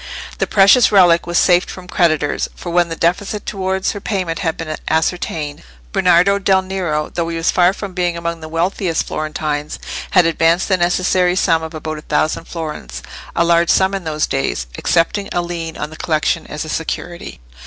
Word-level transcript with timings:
The 0.39 0.47
precious 0.47 0.91
relic 0.91 1.27
was 1.27 1.37
safe 1.37 1.65
from 1.65 1.87
creditors, 1.87 2.49
for 2.55 2.71
when 2.71 2.89
the 2.89 2.95
deficit 2.95 3.45
towards 3.45 3.91
their 3.91 4.01
payment 4.01 4.39
had 4.39 4.57
been 4.57 4.75
ascertained, 4.87 5.61
Bernardo 5.91 6.39
del 6.39 6.63
Nero, 6.63 7.11
though 7.13 7.27
he 7.29 7.37
was 7.37 7.51
far 7.51 7.71
from 7.71 7.93
being 7.93 8.17
among 8.17 8.39
the 8.39 8.49
wealthiest 8.49 9.05
Florentines, 9.05 9.77
had 10.09 10.25
advanced 10.25 10.69
the 10.69 10.77
necessary 10.77 11.35
sum 11.35 11.61
of 11.61 11.75
about 11.75 11.99
a 11.99 12.01
thousand 12.01 12.45
florins—a 12.47 13.45
large 13.45 13.69
sum 13.69 13.93
in 13.93 14.03
those 14.03 14.25
days—accepting 14.25 15.29
a 15.33 15.41
lien 15.43 15.77
on 15.77 15.91
the 15.91 15.97
collection 15.97 16.47
as 16.47 16.65
a 16.65 16.69
security. 16.69 17.39